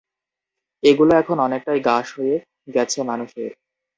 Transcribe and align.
এগুলো 0.83 1.11
এখন 1.15 1.37
অনেকটাই 1.39 1.79
গা 1.79 1.97
সয়ে 2.03 2.35
গেছে 2.75 2.99
মানুষের। 3.03 3.51